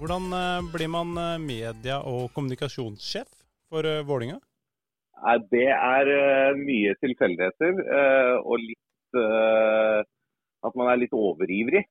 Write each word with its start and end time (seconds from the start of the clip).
Hvordan 0.00 0.32
eh, 0.32 0.68
blir 0.72 0.88
man 0.88 1.10
eh, 1.20 1.40
media- 1.44 2.00
og 2.08 2.30
kommunikasjonssjef 2.32 3.28
for 3.68 3.84
eh, 3.84 4.00
Vålinga? 4.08 4.38
Det 5.52 5.66
er 5.68 6.08
mye 6.56 6.94
tilfeldigheter 6.96 7.82
og 8.40 8.54
litt 8.56 9.18
at 10.64 10.78
man 10.80 10.88
er 10.88 11.00
litt 11.02 11.12
overivrig, 11.12 11.82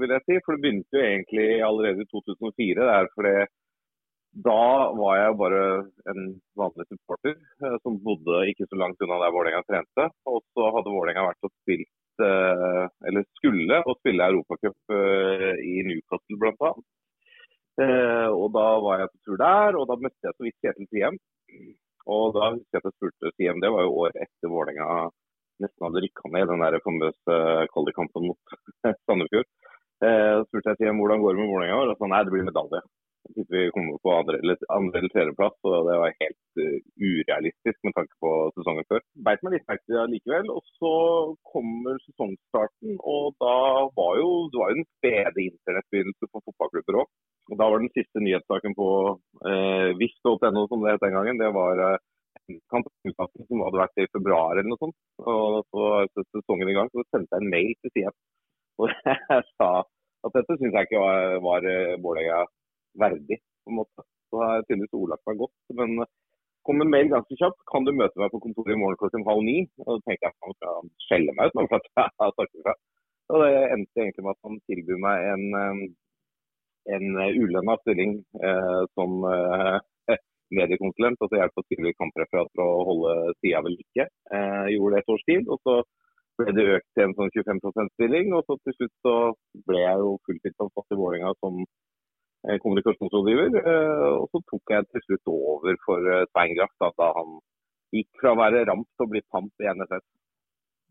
vil 0.00 0.14
jeg 0.14 0.24
si. 0.24 0.38
For 0.46 0.56
det 0.56 0.62
begynte 0.62 0.96
jo 0.96 1.02
egentlig 1.04 1.48
allerede 1.66 2.06
i 2.06 2.08
2004. 2.08 2.78
Det 2.80 2.94
er 2.94 3.10
fordi 3.12 3.34
da 4.48 4.64
var 4.96 5.20
jeg 5.20 5.38
bare 5.42 5.62
en 6.14 6.22
vanlig 6.56 6.88
supporter 6.88 7.36
som 7.84 8.00
bodde 8.06 8.46
ikke 8.54 8.70
så 8.70 8.80
langt 8.80 9.04
unna 9.04 9.20
der 9.26 9.34
Vålerenga 9.36 9.60
trente. 9.68 10.08
Og 10.32 10.40
så 10.56 10.70
hadde 10.72 10.94
Vålerenga 10.94 11.28
vært 11.28 11.50
og 11.50 11.52
spilt, 11.52 12.24
eller 12.24 13.28
skulle 13.42 13.82
å 13.84 13.98
spille 14.00 14.32
Europacup 14.32 14.96
i 15.68 15.84
Newcastle 15.90 16.40
bl.a. 16.40 16.72
Eh, 17.78 18.28
og 18.34 18.48
da 18.56 18.66
var 18.82 19.04
jeg 19.04 19.12
på 19.12 19.20
tur 19.26 19.38
der, 19.38 19.78
og 19.78 19.86
da 19.90 19.96
møtte 20.02 20.26
jeg 20.26 20.34
så 20.34 20.46
vidt 20.46 20.58
Kjetil 20.64 20.88
Siem. 20.90 21.18
Og 22.08 22.34
da 22.34 22.52
husker 22.54 22.78
jeg 22.78 22.82
at 22.82 22.88
jeg 22.88 22.96
spurte 22.96 23.34
Siem, 23.36 23.62
det 23.62 23.70
var 23.74 23.86
jo 23.86 23.96
året 24.02 24.22
etter 24.24 24.50
Vålerenga 24.50 25.08
nesten 25.62 25.84
hadde 25.86 26.02
rykka 26.04 26.30
ned 26.30 26.44
i 26.46 26.50
den 26.52 26.62
der 26.62 26.78
famøse 26.84 27.36
kvalikkampen 27.74 28.28
mot 28.30 28.56
Sandefjord. 29.06 29.48
Eh, 30.06 30.34
så 30.38 30.46
spurte 30.48 30.74
jeg 30.74 30.80
Siem 30.82 31.02
hvordan 31.02 31.22
går 31.22 31.36
det 31.36 31.42
med 31.42 31.52
Vålerenga, 31.52 31.82
og 31.84 32.00
sa 32.00 32.10
nei, 32.10 32.24
det 32.26 32.34
blir 32.34 32.50
medalje. 32.50 32.82
Jeg 33.36 33.44
vi 33.52 33.62
kommer 33.74 33.98
på 34.02 34.12
andre 34.14 34.38
eller, 34.40 34.56
andre 34.72 35.00
eller 35.00 35.12
tredjeplass, 35.12 35.56
og 35.68 35.88
det 35.88 35.96
var 36.00 36.14
helt 36.22 36.60
uh, 36.62 36.76
urealistisk 37.10 37.78
med 37.84 37.94
tanke 37.98 38.14
på 38.24 38.30
sesongen 38.56 38.86
før. 38.88 39.02
Beit 39.26 39.42
meg 39.44 39.56
litt 39.56 39.66
merke 39.68 40.04
likevel. 40.12 40.48
Og 40.54 40.62
så 40.78 40.92
kommer 41.52 41.98
sesongstarten, 42.06 42.96
og 43.14 43.36
da 43.44 43.58
var 43.98 44.12
jo 44.22 44.30
det 44.52 44.62
var 44.62 44.72
jo 44.72 44.80
en 44.80 44.88
spede 44.96 45.44
internettbegynnelse 45.50 46.30
for 46.30 46.46
fotballklubber 46.46 47.02
òg. 47.02 47.10
Da 47.58 47.66
var 47.70 47.82
den 47.82 47.90
siste 47.96 48.22
nyhetssaken 48.22 48.74
på 48.78 48.88
eh, 49.50 49.90
viss.no, 49.98 50.64
som 50.70 50.84
det 50.84 50.94
het 50.94 51.04
den 51.04 51.16
gangen, 51.16 51.40
det 51.40 51.50
var 51.56 51.80
eh, 51.84 51.98
kampen 52.72 53.14
som 53.48 53.64
hadde 53.66 53.80
vært 53.82 54.02
i 54.02 54.10
februar 54.14 54.56
eller 54.56 54.70
noe 54.70 54.82
sånt. 54.82 54.98
Og 55.24 55.62
så 55.68 55.84
var 55.84 56.10
sesongen 56.14 56.70
i 56.70 56.76
gang, 56.76 56.90
så 56.92 57.04
sendte 57.10 57.34
jeg 57.34 57.44
en 57.44 57.54
mail 57.54 57.72
til 57.82 57.94
Siem 57.96 58.18
hvor 58.78 58.92
jeg 58.94 59.42
sa 59.58 59.70
at 60.26 60.34
dette 60.34 60.54
syns 60.58 60.74
jeg 60.74 60.86
ikke 60.86 61.02
var, 61.02 61.34
var 61.42 61.66
eh, 61.66 61.98
Vålerenga 62.02 62.44
verdig. 63.02 63.38
på 63.64 63.72
en 63.72 63.78
måte. 63.80 64.04
Så 64.30 64.40
har 64.42 64.56
jeg 64.56 64.66
tydeligvis 64.68 64.98
ordlagt 65.00 65.26
meg 65.28 65.40
godt. 65.42 65.56
Men 65.80 66.04
eh, 66.04 66.10
kom 66.66 66.84
en 66.84 66.92
mail 66.94 67.10
ganske 67.12 67.38
kjapt. 67.40 67.58
Kan 67.72 67.86
du 67.86 67.92
møte 67.94 68.22
meg 68.22 68.30
på 68.34 68.42
kontoret 68.44 68.74
i 68.74 68.78
morgen 68.80 69.00
klokken 69.00 69.26
halv 69.28 69.42
ni? 69.46 69.58
Og 69.82 69.90
da 69.90 69.98
tenkte 70.04 70.28
jeg 70.28 70.34
at 70.34 70.46
han 70.46 70.58
skal 70.58 70.92
skjelle 71.06 71.34
meg 71.38 71.50
ut 71.50 71.58
nå 71.58 71.66
at 71.78 71.90
jeg 71.90 72.14
har 72.22 72.34
sagt 72.38 72.60
ifra. 72.60 72.76
Og 73.28 73.42
det 73.44 73.54
endte 73.74 74.02
egentlig 74.02 74.24
med 74.24 74.34
at 74.36 74.46
han 74.46 74.60
tilbød 74.70 75.02
meg 75.04 75.26
en, 75.34 75.44
en 76.96 77.20
ulønna 77.42 77.76
stilling 77.82 78.18
eh, 78.42 78.82
som 78.96 79.22
eh, 79.28 79.78
mediekonsulent. 80.58 81.20
Altså 81.20 81.40
hjelpe 81.40 81.62
å 81.62 81.66
skrive 81.66 81.94
kampreferat 81.98 82.50
for 82.54 82.64
å 82.64 82.86
holde 82.88 83.14
sida 83.38 83.62
ved 83.66 83.76
like. 83.76 84.08
Eh, 84.32 84.66
gjorde 84.74 84.96
det 84.96 85.02
et 85.04 85.14
års 85.14 85.26
tid. 85.28 85.48
og 85.48 85.62
så 85.66 85.80
ble 86.38 86.54
det 86.54 86.66
økt 86.76 86.88
til 86.94 87.04
en 87.04 87.14
sånn 87.18 87.32
25 87.34 87.60
%-stilling. 87.66 88.32
Og 88.36 88.46
så 88.46 88.58
til 88.62 88.76
slutt 88.78 88.96
så 89.06 89.14
ble 89.68 89.82
jeg 89.82 90.02
jo 90.04 90.16
fulltidsansatt 90.28 90.94
i 90.94 90.98
Vålerenga 91.00 91.32
som 91.42 91.62
eh, 91.62 92.58
kommunikasjonsrådgiver. 92.64 93.58
Eh, 93.62 94.10
og 94.20 94.28
så 94.32 94.42
tok 94.52 94.74
jeg 94.74 94.90
til 94.92 95.06
slutt 95.06 95.32
over 95.34 95.80
for 95.86 96.12
eh, 96.12 96.26
Svein 96.32 96.54
Graff 96.58 96.74
da, 96.82 96.92
da 97.00 97.10
han 97.18 97.40
gikk 97.94 98.10
fra 98.20 98.34
å 98.34 98.40
være 98.42 98.66
ramp 98.68 98.88
til 98.94 99.06
å 99.06 99.12
bli 99.14 99.24
pamp 99.32 99.64
i 99.64 99.70
NFF. 99.72 100.06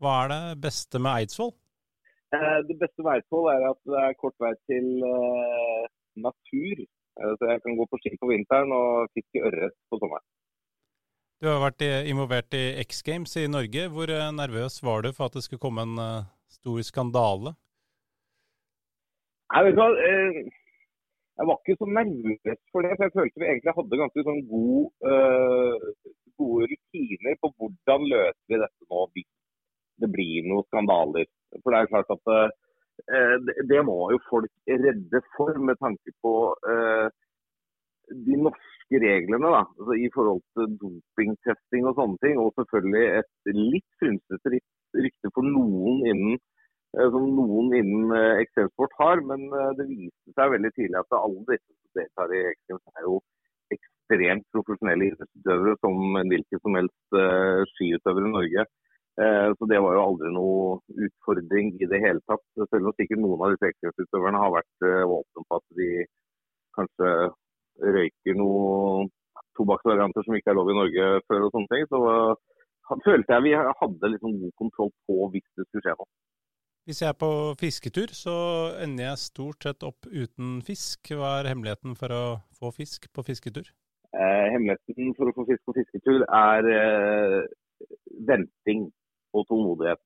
Hva 0.02 0.14
er 0.24 0.30
det 0.34 0.42
beste 0.62 1.00
med 1.02 1.24
Eidsvoll? 1.24 1.54
Eh, 2.34 2.58
Det 2.68 2.76
beste 2.82 3.02
med 3.02 3.22
er 3.54 3.62
at 3.72 3.80
det 3.88 4.00
er 4.06 4.20
kort 4.22 4.36
vei 4.40 4.52
til 4.68 4.86
eh, 5.12 5.84
natur. 6.26 6.76
Eh, 7.20 7.32
Så 7.38 7.42
jeg 7.50 7.62
kan 7.62 7.76
gå 7.78 7.86
på 7.88 7.98
ski 8.00 8.16
på 8.20 8.28
vinteren 8.28 8.72
og 8.72 9.08
fiske 9.14 9.40
ørret 9.48 9.74
på 9.88 9.98
sommeren. 9.98 10.26
Du 11.40 11.46
har 11.46 11.62
vært 11.62 11.82
involvert 12.10 12.52
i 12.54 12.64
X 12.82 13.02
Games 13.02 13.36
i 13.36 13.46
Norge. 13.46 13.88
Hvor 13.94 14.10
nervøs 14.42 14.82
var 14.82 15.02
du 15.02 15.12
for 15.12 15.26
at 15.26 15.34
det 15.34 15.44
skulle 15.44 15.62
komme 15.66 15.84
en 15.86 16.26
stor 16.50 16.78
skandale? 16.82 17.54
Jeg, 19.54 19.64
vet 19.64 19.78
hva. 19.78 19.86
Jeg 21.38 21.46
var 21.46 21.60
ikke 21.62 21.78
så 21.78 21.86
nervøs 21.86 22.58
for 22.72 22.82
det. 22.82 22.96
For 22.98 23.06
jeg 23.06 23.14
følte 23.14 23.38
vi 23.38 23.50
egentlig 23.52 23.76
hadde 23.78 24.00
ganske 24.02 24.26
sånn 24.26 24.42
god, 24.50 24.90
gode 26.42 26.66
rutiner 26.74 27.38
på 27.38 27.52
hvordan 27.54 28.10
løser 28.10 28.46
vi 28.50 28.58
dette 28.64 28.90
nå 28.90 29.06
hvis 29.14 29.30
det 30.02 30.10
blir 30.10 30.50
noen 30.50 30.66
skandaler. 30.66 31.30
For 31.68 31.76
det 31.76 31.80
er 31.84 31.90
klart 31.92 32.12
at 32.16 32.28
eh, 32.32 33.36
det- 33.68 33.84
må 33.84 33.98
jo 34.14 34.18
folk 34.30 34.50
redde 34.66 35.20
for 35.36 35.52
med 35.68 35.76
tanke 35.84 36.12
på 36.24 36.32
eh, 36.72 37.08
de 38.26 38.36
norske 38.40 39.00
reglene 39.04 39.50
da, 39.52 39.60
altså 39.68 39.92
i 40.00 40.08
forhold 40.14 40.40
til 40.56 40.70
dopingtesting 40.80 41.84
og 41.90 41.98
sånne 41.98 42.16
ting. 42.24 42.38
Og 42.40 42.54
selvfølgelig 42.56 43.04
et 43.20 43.52
litt 43.52 43.88
frynsete 44.00 44.54
ryk- 44.54 45.04
rykte 45.04 45.32
for 45.34 45.44
noen 45.44 46.00
innen 46.08 46.38
eh, 46.96 47.08
som 47.12 47.28
noen 47.36 47.68
innen 47.82 48.16
eh, 48.16 48.40
ekstremsport 48.46 48.96
har. 49.02 49.20
Men 49.28 49.44
eh, 49.52 49.74
det 49.76 49.90
viste 49.92 50.32
seg 50.40 50.56
veldig 50.56 50.72
tidlig 50.72 51.02
at 51.02 51.20
alle 51.20 51.44
disse 51.52 51.68
som 51.68 52.00
deltar 52.00 52.32
i 52.32 52.42
ekstremsport, 52.54 52.96
er 52.96 53.10
jo 53.10 53.20
ekstremt 53.76 54.48
profesjonelle 54.56 55.10
idrettsutøvere 55.12 55.76
som 55.84 56.16
en 56.16 56.32
hvilken 56.32 56.64
som 56.64 56.80
helst 56.80 57.16
skiutøver 57.74 58.24
i 58.24 58.30
Norge. 58.32 58.64
Eh, 59.18 59.50
Så 59.58 59.66
det 59.66 59.80
var 59.82 59.96
jo 59.96 60.04
aldri 60.04 60.30
noe 60.30 60.78
utfordring 61.06 61.72
i 61.82 61.86
det 61.90 61.98
hele 62.04 62.22
tatt. 62.30 62.44
Selv 62.70 62.90
om 62.90 62.94
sikkert 62.94 63.22
noen 63.22 63.40
av 63.42 63.54
disse 63.54 63.70
ekstremutøverne 63.72 64.42
har 64.44 64.54
vært 64.54 64.86
eh, 64.86 65.14
åpne 65.18 65.44
på 65.48 65.58
at 65.58 65.66
de 65.80 65.88
kanskje 66.78 67.14
røyker 67.96 68.38
noen 68.38 69.10
tobakksvarianter 69.58 70.22
som 70.22 70.36
ikke 70.38 70.52
er 70.52 70.58
lov 70.58 70.70
i 70.70 70.76
Norge 70.78 71.08
før 71.26 71.48
og 71.48 71.56
sånne 71.56 71.70
ting. 71.72 71.88
Så 71.90 72.02
eh, 72.12 73.02
følte 73.08 73.34
jeg 73.34 73.46
vi 73.48 73.56
hadde 73.58 74.12
liksom 74.14 74.38
god 74.44 74.54
kontroll 74.62 74.92
på 75.08 75.30
hvis 75.34 75.48
det 75.58 75.66
skulle 75.66 75.86
skje 75.88 75.96
noe. 75.98 76.10
Hvis 76.88 77.02
jeg 77.02 77.10
er 77.10 77.18
på 77.20 77.32
fisketur, 77.60 78.12
så 78.16 78.34
ender 78.80 79.10
jeg 79.10 79.24
stort 79.26 79.66
sett 79.66 79.82
opp 79.84 80.06
uten 80.08 80.62
fisk. 80.64 81.10
Hva 81.10 81.34
er 81.40 81.50
hemmeligheten 81.50 81.98
for 81.98 82.14
å 82.14 82.22
få 82.56 82.70
fisk 82.78 83.10
på 83.12 83.26
fisketur? 83.26 83.66
Eh, 84.14 84.46
hemmeligheten 84.54 85.10
for 85.18 85.28
å 85.28 85.34
få 85.36 85.44
fisk 85.50 85.66
på 85.68 85.74
fisketur 85.76 86.24
er 86.24 86.70
eh, 86.72 87.42
venting 88.30 88.86
og 89.40 89.48
tålmodighet. 89.50 90.02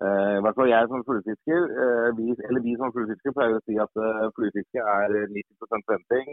Eh, 0.00 0.34
I 0.38 0.40
hvert 0.40 0.56
fall 0.56 0.70
jeg 0.70 0.88
som 0.88 1.02
fluefisker, 1.04 1.64
eh, 1.84 2.06
vi, 2.16 2.32
eller 2.48 2.62
vi 2.64 2.72
som 2.80 2.92
fluefisker 2.94 3.34
pleier 3.36 3.58
å 3.58 3.64
si 3.68 3.74
at 3.82 4.00
eh, 4.00 4.28
fluefiske 4.38 4.84
er 4.94 5.16
90% 5.34 5.90
venting, 5.92 6.30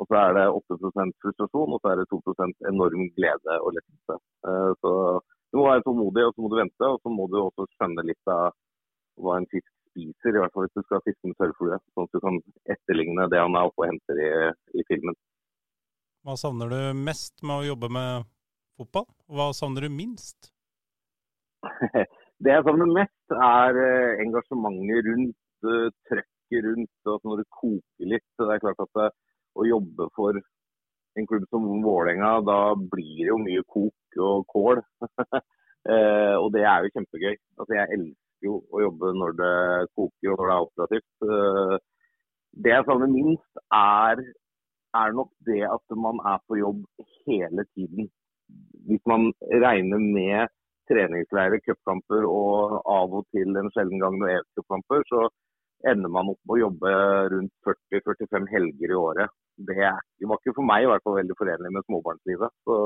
og 0.00 0.08
så 0.08 0.20
er 0.22 0.38
det 0.38 0.44
8% 0.48 1.12
frustrasjon, 1.20 1.74
og 1.76 1.82
så 1.82 1.92
er 1.92 2.00
det 2.00 2.06
2% 2.14 2.70
enorm 2.70 3.04
glede 3.18 3.58
og 3.60 3.76
lettelse. 3.76 4.16
Så 4.80 4.92
du 5.52 5.60
må 5.60 5.66
være 5.68 5.84
tålmodig, 5.84 6.24
og 6.24 6.32
så 6.32 6.44
må 6.44 6.50
du 6.52 6.56
vente, 6.62 6.88
og 6.88 6.96
så 7.04 7.12
må 7.12 7.28
du 7.28 7.36
også 7.42 7.68
skjønne 7.74 8.06
litt 8.08 8.32
av 8.32 8.56
hva 9.20 9.36
en 9.36 9.50
fisk 9.52 9.68
spiser, 9.92 10.32
i 10.32 10.40
hvert 10.40 10.56
fall 10.56 10.64
hvis 10.64 10.80
du 10.80 10.88
skal 10.88 11.04
fiske 11.04 11.28
med 11.28 11.38
tørrflue, 11.42 11.78
sånn 11.92 12.08
at 12.08 12.16
du 12.16 12.24
kan 12.24 12.40
etterligne 12.72 13.28
det 13.30 13.44
han 13.44 13.60
er 13.60 13.68
oppe 13.68 13.84
og 13.84 13.92
henter 13.92 14.24
i, 14.24 14.32
i 14.80 14.88
filmen. 14.88 15.20
Hva 16.24 16.40
savner 16.40 16.72
du 16.72 16.80
mest 17.04 17.44
med 17.44 17.60
å 17.60 17.68
jobbe 17.68 17.92
med 17.92 18.26
fotball? 18.80 19.06
Hva 19.28 19.52
savner 19.52 19.84
du 19.84 19.92
minst? 19.92 20.53
Det 22.44 22.50
jeg 22.50 22.64
savner 22.66 22.90
mest, 22.90 23.34
er 23.46 23.78
eh, 23.80 24.22
engasjementet 24.24 25.06
rundt, 25.08 25.36
eh, 25.70 25.90
trøkket 26.10 26.66
rundt, 26.66 27.10
og 27.12 27.28
når 27.28 27.40
det 27.40 27.46
koker 27.60 28.10
litt. 28.10 28.26
Det 28.40 28.50
er 28.50 28.62
klart 28.64 28.82
at 28.84 28.92
det, 28.98 29.08
å 29.54 29.66
jobbe 29.68 30.08
for 30.18 30.40
en 31.14 31.28
klubb 31.30 31.46
som 31.50 31.66
Vålerenga, 31.84 32.32
da 32.46 32.58
blir 32.74 33.20
det 33.22 33.30
jo 33.30 33.38
mye 33.42 33.64
kok 33.76 34.20
og 34.28 34.46
kål. 34.54 34.82
Eh, 35.84 36.34
og 36.40 36.46
det 36.54 36.62
er 36.64 36.80
jo 36.80 36.94
kjempegøy. 36.94 37.34
Altså, 37.58 37.74
jeg 37.76 37.90
elsker 37.92 38.46
jo 38.46 38.54
å 38.72 38.78
jobbe 38.86 39.10
når 39.20 39.34
det 39.36 39.56
koker 39.92 40.30
og 40.32 40.38
når 40.40 40.48
det 40.48 40.54
er 40.54 40.62
operativt. 40.64 41.26
Eh, 41.28 41.74
Det 42.64 42.70
jeg 42.72 42.86
savner 42.86 43.10
minst, 43.12 43.60
er, 43.76 44.22
er 44.96 45.12
nok 45.18 45.28
det 45.44 45.58
at 45.68 45.96
man 46.06 46.22
er 46.32 46.38
på 46.48 46.56
jobb 46.56 46.80
hele 47.26 47.66
tiden. 47.74 48.08
Hvis 48.88 49.04
man 49.12 49.28
regner 49.64 50.00
med 50.00 50.48
treningsleirer, 50.90 51.62
cupkamper 51.64 52.26
og 52.28 52.80
av 52.90 53.16
og 53.20 53.26
til 53.34 53.56
en 53.56 53.70
sjelden 53.74 54.02
gang 54.02 54.18
noen 54.18 54.36
EF-cupkamper, 54.36 55.04
så 55.10 55.24
ender 55.90 56.12
man 56.12 56.30
opp 56.32 56.40
med 56.44 56.56
å 56.56 56.62
jobbe 56.64 56.92
rundt 57.34 57.54
40-45 57.68 58.46
helger 58.52 58.92
i 58.92 58.98
året. 58.98 59.34
Det 59.68 59.76
var 59.78 60.40
ikke 60.40 60.56
for 60.56 60.66
meg 60.66 60.84
i 60.84 60.90
hvert 60.90 61.04
fall 61.06 61.18
veldig 61.20 61.36
forenlig 61.38 61.72
med 61.74 61.86
småbarnslivet. 61.86 62.54
Så 62.66 62.78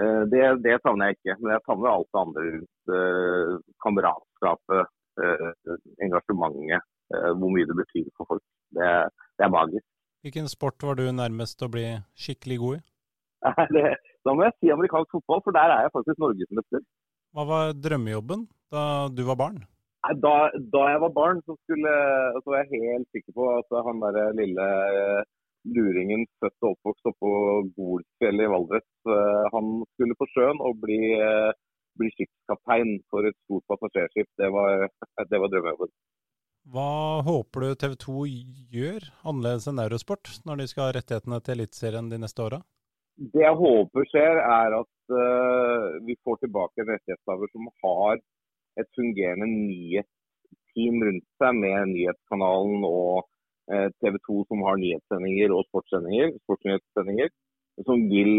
eh, 0.00 0.22
det, 0.32 0.44
det 0.64 0.78
savner 0.84 1.10
jeg 1.10 1.18
ikke. 1.18 1.38
Men 1.42 1.54
jeg 1.56 1.64
savner 1.66 1.90
alt 1.92 2.10
det 2.10 2.22
andre 2.22 2.46
rundt 2.48 2.94
eh, 2.98 3.54
kameratskapet, 3.84 4.94
eh, 5.24 5.74
engasjementet, 6.06 6.94
hvor 7.08 7.48
mye 7.48 7.64
det 7.64 7.74
betyr 7.78 8.08
for 8.20 8.34
folk. 8.34 8.44
Det, 8.76 8.88
det 9.40 9.44
er 9.46 9.52
magisk. 9.52 9.84
Hvilken 10.26 10.48
sport 10.50 10.82
var 10.84 10.98
du 10.98 11.06
nærmest 11.14 11.62
å 11.64 11.70
bli 11.72 11.86
skikkelig 12.18 12.58
god 12.62 12.78
i? 12.78 12.80
Det, 13.74 13.84
da 14.26 14.34
må 14.34 14.44
jeg 14.44 14.56
si 14.58 14.70
amerikansk 14.74 15.14
fotball, 15.14 15.40
for 15.44 15.54
der 15.54 15.72
er 15.72 15.84
jeg 15.86 15.94
faktisk 15.94 16.18
norgesmester. 16.20 16.82
Hva 17.38 17.44
var 17.46 17.68
drømmejobben 17.78 18.40
da 18.74 18.80
du 19.14 19.20
var 19.28 19.36
barn? 19.38 19.58
Da, 20.24 20.30
da, 20.74 20.80
jeg 20.90 21.00
var 21.04 21.12
barn, 21.14 21.38
så, 21.46 21.54
skulle, 21.62 21.92
så, 22.34 22.42
var 22.50 22.64
jeg 22.64 22.80
helt 22.82 23.06
sikker 23.14 23.36
på 23.36 23.44
at 23.52 23.76
han 23.86 24.00
der 24.02 24.32
lille 24.34 24.64
eh, 25.02 25.20
luringen 25.70 26.24
født 26.42 26.66
og 26.66 26.72
oppvokst 26.72 27.06
oppå 27.12 27.30
Golfjellet 27.76 28.42
i 28.42 28.50
Valdres, 28.50 28.88
eh, 29.06 29.44
han 29.54 29.70
skulle 29.92 30.16
på 30.18 30.26
sjøen 30.32 30.58
og 30.66 30.80
bli, 30.82 30.98
eh, 31.14 31.52
bli 32.02 32.10
skipskaptein 32.16 32.90
for 33.06 33.30
et 33.30 33.38
stort 33.44 33.68
passasjerskip. 33.70 34.26
Det 34.42 34.50
var, 34.56 34.88
det 35.30 35.42
var 35.44 35.54
drømmejobben. 35.54 35.94
Hva 36.74 36.90
håper 37.28 37.68
du 37.68 37.78
TV 37.84 37.94
2 38.02 38.16
gjør 38.74 39.06
annerledes 39.22 39.70
enn 39.70 39.78
Eurosport 39.86 40.40
når 40.42 40.64
de 40.64 40.68
skal 40.74 40.88
ha 40.88 40.98
rettighetene 40.98 41.38
til 41.38 41.60
Eliteserien 41.60 42.10
de 42.10 42.18
neste 42.18 42.42
åra? 42.50 42.64
Det 43.18 43.42
jeg 43.42 43.58
håper 43.58 44.06
skjer, 44.12 44.38
er 44.38 44.74
at 44.78 45.14
uh, 45.14 45.96
vi 46.06 46.14
får 46.22 46.38
tilbake 46.42 46.82
en 46.82 46.90
rettighetshaver 46.92 47.50
som 47.50 47.66
har 47.82 48.20
et 48.78 48.88
fungerende 48.94 49.48
nyhetsteam 49.50 51.02
rundt 51.06 51.26
seg 51.42 51.58
med 51.58 51.90
nyhetskanalen 51.96 52.86
og 52.86 53.26
uh, 53.72 53.88
TV 53.98 54.20
2 54.28 54.44
som 54.52 54.62
har 54.68 54.78
nyhetssendinger 54.78 55.54
og 55.56 55.66
sportssendinger, 55.66 56.30
sportsnyhetssendinger, 56.44 57.34
som 57.88 58.06
vil, 58.12 58.32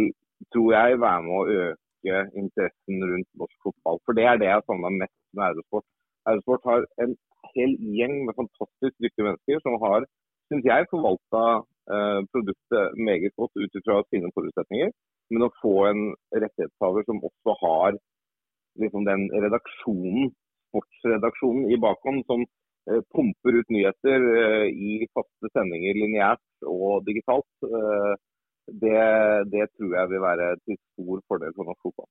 tror 0.55 0.69
jeg, 0.77 1.01
være 1.03 1.25
med 1.27 1.35
å 1.35 1.57
øke 1.65 2.23
interessen 2.39 3.03
rundt 3.11 3.29
norsk 3.41 3.57
fotball. 3.67 3.99
For 4.07 4.15
det 4.15 4.29
er 4.29 4.39
det 4.39 4.47
jeg 4.47 4.67
savner 4.67 4.95
mest 5.01 5.17
med 5.35 5.49
Eurosport. 5.49 5.87
Eurosport 6.31 6.71
har 6.71 6.87
en 7.03 7.17
hel 7.55 7.75
gjeng 7.97 8.15
med 8.27 8.37
fantastisk 8.39 8.95
dyktige 9.03 9.27
mennesker 9.27 9.59
som 9.65 9.75
har, 9.83 10.07
syns 10.47 10.71
jeg, 10.71 10.87
forvalta 10.93 11.43
eh, 11.57 11.67
produktet 12.33 12.97
meget 13.01 13.33
godt 13.39 13.57
ut 13.57 13.77
fra 13.85 13.95
sine 14.09 14.29
forutsetninger. 14.35 14.91
Men 15.33 15.45
å 15.45 15.53
få 15.61 15.73
en 15.89 16.01
rettighetshaver 16.33 17.05
som 17.07 17.21
også 17.25 17.55
har 17.63 17.97
liksom 18.81 19.05
den 19.07 19.27
redaksjonen, 19.43 20.31
sportsredaksjonen 20.69 21.69
i 21.73 21.77
bakhånd, 21.81 22.23
som 22.29 22.43
eh, 22.89 23.01
pumper 23.13 23.59
ut 23.59 23.73
nyheter 23.73 24.25
eh, 24.41 24.67
i 24.69 25.07
faste 25.13 25.51
sendinger 25.53 25.97
lineært 25.97 26.69
og 26.69 27.05
digitalt. 27.09 27.49
Eh, 27.65 28.13
det, 28.69 28.99
det, 29.53 29.65
tror 29.73 29.95
jeg 29.97 30.11
vil 30.11 30.21
være 30.21 30.51
til 30.61 30.77
stor 30.77 31.23
fordel 31.25 31.55
for 31.55 31.69
norsk 31.69 31.87
fotball. 31.87 32.09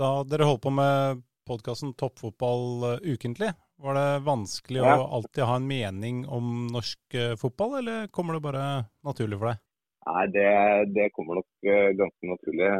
Da 0.00 0.12
dere 0.24 0.48
holdt 0.48 0.64
på 0.64 0.72
med 0.72 1.20
podkasten 1.48 1.92
Toppfotball 2.00 2.96
ukentlig, 3.04 3.50
var 3.82 3.98
det 3.98 4.08
vanskelig 4.26 4.80
ja. 4.82 4.96
å 4.96 5.08
alltid 5.18 5.44
ha 5.48 5.58
en 5.58 5.68
mening 5.68 6.22
om 6.30 6.68
norsk 6.72 7.18
fotball, 7.40 7.78
eller 7.82 8.08
kommer 8.14 8.38
det 8.38 8.44
bare 8.44 8.64
naturlig 9.06 9.40
for 9.40 9.52
deg? 9.52 9.62
Nei, 10.02 10.22
det, 10.34 10.52
det 10.96 11.10
kommer 11.14 11.38
nok 11.38 11.72
ganske 11.98 12.30
naturlig 12.30 12.70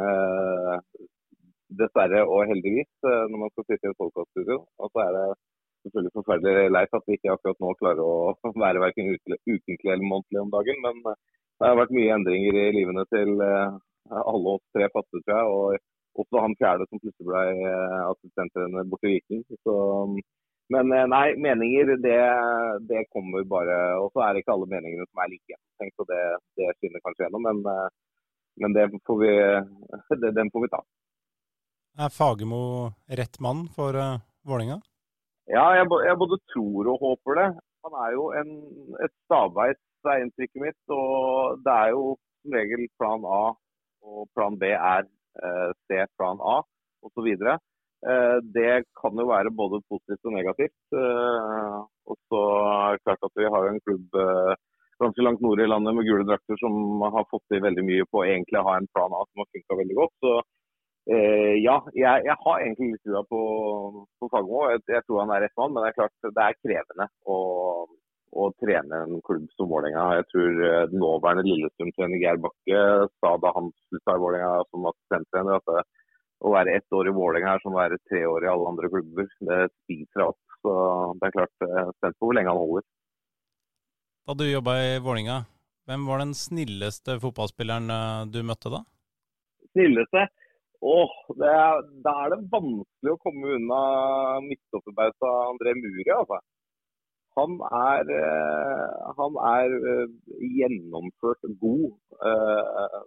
dessverre 1.79 2.23
og 2.27 2.49
heldigvis, 2.49 2.89
eh, 3.07 3.23
når 3.31 3.43
man 3.43 3.53
skal 3.53 3.67
sitte 3.67 3.87
i 3.87 3.91
et 3.91 4.01
podkaststudio. 4.01 4.57
Og 4.79 4.91
så 4.91 5.03
er 5.05 5.15
det 5.17 5.27
selvfølgelig 5.83 6.15
forferdelig 6.17 6.73
leit 6.75 6.97
at 6.97 7.07
vi 7.07 7.17
ikke 7.17 7.33
akkurat 7.35 7.63
nå 7.63 7.71
klarer 7.79 8.03
å 8.03 8.35
være 8.65 8.83
verken 8.83 9.13
ukentlig 9.13 9.89
eller 9.93 10.05
månedlig 10.11 10.43
om 10.43 10.53
dagen. 10.53 10.83
Men 10.85 11.01
eh, 11.13 11.17
det 11.61 11.71
har 11.71 11.79
vært 11.79 11.97
mye 11.97 12.13
endringer 12.17 12.59
i 12.59 12.67
livene 12.77 13.07
til 13.13 13.33
eh, 13.47 13.81
alle 14.19 14.55
oss 14.57 14.63
tre 14.75 14.89
faste, 14.93 15.23
tror 15.23 15.35
jeg. 15.39 15.57
Og 15.57 16.23
også 16.23 16.45
han 16.45 16.57
fjerde 16.59 16.87
som 16.89 17.01
plutselig 17.01 17.29
ble 17.29 17.73
assistenttrener 18.11 18.89
borte 18.89 19.09
i 19.09 19.15
Viking. 19.15 19.45
Så, 19.65 19.75
men 20.71 20.93
nei, 21.11 21.33
meninger 21.43 21.95
det, 21.99 22.19
det 22.87 23.01
kommer 23.11 23.43
bare 23.43 23.75
Og 23.99 24.07
så 24.13 24.23
er 24.23 24.33
det 24.33 24.43
ikke 24.43 24.53
alle 24.55 24.69
meningene 24.71 25.05
som 25.09 25.19
er 25.19 25.31
like 25.33 25.51
gjennomtenkt, 25.51 25.99
og 25.99 26.07
det, 26.09 26.21
det 26.59 26.69
skinner 26.77 27.03
kanskje 27.03 27.25
gjennom. 27.25 27.47
Men, 27.49 27.89
men 28.63 28.75
det 28.77 28.87
får 29.07 29.19
vi, 29.19 29.33
det, 30.23 30.31
den 30.39 30.51
får 30.53 30.65
vi 30.65 30.71
ta. 30.71 30.81
Er 31.93 32.09
Fagermo 32.09 32.89
rett 33.19 33.37
mann 33.43 33.67
for 33.75 33.93
uh, 33.93 34.17
Vålinga? 34.49 34.79
Ja, 35.51 35.65
jeg, 35.77 35.85
jeg, 36.07 36.17
både 36.17 36.39
tror 36.49 36.89
og 36.89 37.03
håper 37.03 37.37
det. 37.37 37.49
Han 37.85 37.97
er 38.05 38.13
jo 38.15 38.23
en, 38.39 38.53
et 39.03 39.13
stavbeis, 39.25 39.77
er 40.07 40.23
inntrykket 40.23 40.63
mitt. 40.63 40.79
Og 40.89 41.59
det 41.65 41.73
er 41.73 41.91
jo 41.93 42.15
som 42.43 42.55
regel 42.57 42.87
plan 42.97 43.27
A, 43.27 43.43
og 44.03 44.25
plan 44.35 44.57
B 44.59 44.71
er 44.73 45.05
uh, 45.05 45.69
C, 45.85 46.01
plan 46.17 46.41
A 46.41 46.57
osv. 47.03 47.29
Og, 47.29 47.45
eh, 47.51 47.61
det 48.55 48.83
kan 48.99 49.15
jo 49.15 49.25
være 49.29 49.51
både 49.55 49.79
positivt 49.87 50.27
og 50.27 50.33
negativt. 50.35 50.79
Uh, 50.91 51.83
og 52.09 52.17
så 52.27 52.41
er 52.67 52.97
det 52.97 53.03
klart 53.05 53.27
at 53.29 53.39
vi 53.39 53.51
har 53.55 53.67
en 53.69 53.79
klubb 53.85 54.17
uh, 54.19 54.51
ganske 54.99 55.23
langt 55.23 55.43
nord 55.45 55.61
i 55.63 55.69
landet 55.69 55.95
med 55.95 56.09
gule 56.09 56.25
drakter 56.27 56.59
som 56.59 57.05
har 57.15 57.29
fått 57.31 57.45
til 57.51 57.63
veldig 57.63 57.85
mye 57.87 58.09
på 58.11 58.21
å 58.21 58.25
egentlig 58.27 58.65
ha 58.67 58.75
en 58.77 58.89
plan 58.91 59.15
A 59.15 59.23
som 59.29 59.43
har 59.43 59.49
funka 59.55 59.79
veldig 59.79 59.97
godt. 60.01 60.15
Så 60.25 60.35
Eh, 61.11 61.55
ja, 61.59 61.75
jeg, 61.91 62.23
jeg, 62.23 62.35
har 62.45 62.61
egentlig 62.63 62.93
litt 62.93 63.01
trua 63.03 63.23
på, 63.27 63.39
på 64.19 64.29
Fagermo. 64.31 64.61
Jeg, 64.71 64.83
jeg, 64.87 65.03
tror 65.03 65.19
han 65.23 65.33
er 65.35 65.43
rett 65.43 65.57
mann, 65.59 65.73
men 65.75 65.83
det 65.83 65.89
er 65.89 65.97
klart 65.97 66.29
det 66.37 66.45
er 66.45 66.59
krevende 66.63 67.07
å, 67.27 67.39
å 68.39 68.45
trene 68.63 69.01
en 69.03 69.19
klubb 69.27 69.49
som 69.57 69.67
Vålerenga. 69.71 70.05
Jeg 70.21 70.29
tror 70.31 70.61
eh, 70.69 70.95
nåværende 70.95 71.43
Lillestrøm-trener 71.49 72.23
Geir 72.23 72.39
Bakke 72.45 72.85
sa 73.19 73.33
da 73.43 73.51
han 73.57 73.67
slutta 73.89 74.15
i 74.15 74.23
Vålerenga 74.23 74.63
som 74.69 74.87
assistenttrener, 74.93 75.59
at 75.59 75.73
det, 75.73 75.83
å 76.43 76.51
være 76.53 76.75
ett 76.77 76.95
år 76.95 77.09
i 77.09 77.15
Vålerenga 77.15 77.55
er 77.55 77.63
som 77.63 77.75
å 77.75 77.79
være 77.79 78.01
tre 78.09 78.23
år 78.27 78.45
i 78.45 78.51
alle 78.51 78.69
andre 78.73 78.89
klubber. 78.91 79.29
Det 79.49 79.61
spiser 79.83 80.27
opp. 80.27 80.39
Så 80.63 80.73
det 81.19 81.27
er 81.27 81.35
klart, 81.37 81.53
jeg 81.63 81.81
er 81.81 81.91
spent 81.97 82.19
på 82.19 82.29
hvor 82.29 82.37
lenge 82.37 82.51
han 82.51 82.61
holder. 82.61 82.85
Da 84.23 84.35
du 84.39 84.45
jobba 84.47 84.77
i 84.79 84.93
Vålerenga, 85.03 85.41
hvem 85.87 86.07
var 86.07 86.23
den 86.23 86.31
snilleste 86.37 87.17
fotballspilleren 87.23 87.91
eh, 87.91 88.23
du 88.31 88.39
møtte 88.47 88.71
da? 88.71 88.83
Snilleste? 89.73 90.27
Åh, 90.83 91.11
det 91.39 91.49
er, 91.49 91.83
Da 92.05 92.13
er 92.23 92.33
det 92.33 92.45
vanskelig 92.51 93.13
å 93.13 93.19
komme 93.23 93.55
unna 93.57 93.81
midtstopperbauta 94.43 95.31
André 95.49 95.75
Muri. 95.79 96.07
altså. 96.15 96.39
Han 97.39 97.55
er, 97.65 98.09
eh, 98.21 98.89
han 99.19 99.37
er 99.49 99.75
eh, 99.91 100.17
gjennomført 100.59 101.47
god. 101.63 101.95
Eh, 102.29 102.99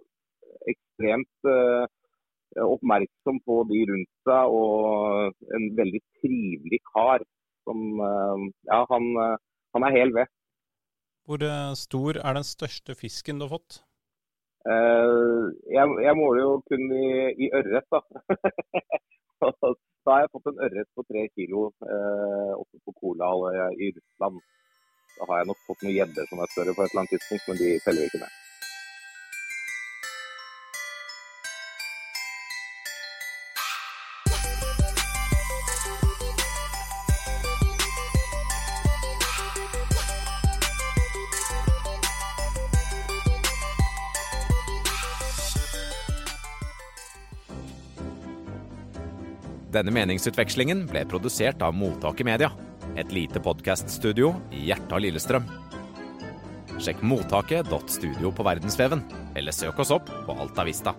ekstremt 0.73 1.47
oppmerksom 2.63 3.41
på 3.45 3.61
de 3.69 3.83
rundt 3.91 4.11
seg 4.27 4.55
og 4.59 5.55
en 5.57 5.67
veldig 5.77 6.01
trivelig 6.21 6.81
kar. 6.93 7.25
Som 7.67 7.99
Ja, 7.99 8.85
han, 8.87 9.07
han 9.75 9.83
er 9.83 9.95
hel 9.97 10.13
ved. 10.15 10.29
Hvor 11.27 11.43
stor 11.75 12.21
er 12.21 12.37
den 12.39 12.47
største 12.47 12.95
fisken 12.95 13.41
du 13.41 13.43
har 13.43 13.57
fått? 13.57 13.81
Eh, 14.67 15.43
jeg, 15.75 15.85
jeg, 16.03 16.15
måler 16.19 16.41
jo 16.43 16.55
kun 16.67 16.89
i, 16.91 17.09
i 17.45 17.47
ørret, 17.55 17.85
da. 17.93 18.01
da 19.43 20.11
har 20.11 20.23
jeg 20.23 20.31
fått 20.33 20.49
en 20.51 20.59
ørret 20.67 20.89
på 20.95 21.05
tre 21.07 21.23
kilo 21.35 21.69
eh, 21.87 22.51
oppe 22.57 22.81
på 22.83 22.95
Kola 22.99 23.31
i 23.77 23.91
Russland. 23.95 24.41
Da 25.17 25.29
har 25.29 25.41
jeg 25.41 25.49
nok 25.51 25.63
fått 25.69 25.85
noen 25.85 25.95
gjedder 25.95 26.27
som 26.31 26.43
er 26.43 26.51
større 26.51 26.75
på 26.75 26.83
et 26.83 26.91
eller 26.91 27.05
annet 27.05 27.15
tidspunkt, 27.15 27.47
men 27.47 27.61
de 27.61 27.71
teller 27.85 28.03
vi 28.03 28.11
ikke 28.11 28.23
med. 28.25 28.35
Denne 49.77 49.93
meningsutvekslingen 49.93 50.87
ble 50.89 51.03
produsert 51.05 51.61
av 51.61 51.75
Mottaket 51.77 52.25
Media, 52.25 52.47
et 52.97 53.11
lite 53.13 53.37
podkaststudio 53.45 54.31
i 54.49 54.63
hjertet 54.71 54.95
av 54.95 55.03
Lillestrøm. 55.03 55.45
Sjekk 56.81 57.03
mottaket.studio 57.05 58.31
på 58.33 58.47
verdensveven, 58.47 59.05
eller 59.37 59.53
søk 59.53 59.83
oss 59.83 59.93
opp 59.93 60.09
på 60.09 60.37
Alta 60.41 60.65
Vista. 60.65 60.95